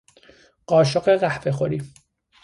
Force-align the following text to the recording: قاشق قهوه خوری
قاشق 0.65 1.09
قهوه 1.17 1.51
خوری 1.51 1.81